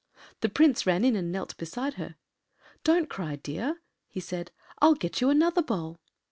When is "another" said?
5.29-5.61